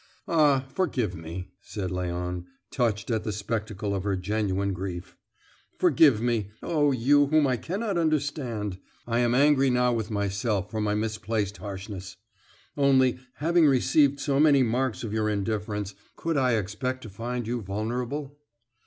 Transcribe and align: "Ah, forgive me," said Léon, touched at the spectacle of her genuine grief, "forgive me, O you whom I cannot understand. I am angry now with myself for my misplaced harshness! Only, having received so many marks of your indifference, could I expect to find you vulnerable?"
"Ah, 0.27 0.65
forgive 0.73 1.13
me," 1.15 1.51
said 1.61 1.91
Léon, 1.91 2.45
touched 2.71 3.11
at 3.11 3.23
the 3.23 3.31
spectacle 3.31 3.93
of 3.93 4.03
her 4.03 4.15
genuine 4.15 4.73
grief, 4.73 5.15
"forgive 5.77 6.19
me, 6.23 6.49
O 6.63 6.91
you 6.91 7.27
whom 7.27 7.45
I 7.45 7.55
cannot 7.57 7.99
understand. 7.99 8.79
I 9.05 9.19
am 9.19 9.35
angry 9.35 9.69
now 9.69 9.93
with 9.93 10.09
myself 10.09 10.71
for 10.71 10.81
my 10.81 10.95
misplaced 10.95 11.57
harshness! 11.57 12.17
Only, 12.75 13.19
having 13.35 13.67
received 13.67 14.19
so 14.19 14.39
many 14.39 14.63
marks 14.63 15.03
of 15.03 15.13
your 15.13 15.29
indifference, 15.29 15.93
could 16.15 16.35
I 16.35 16.53
expect 16.57 17.03
to 17.03 17.09
find 17.11 17.45
you 17.45 17.61
vulnerable?" 17.61 18.39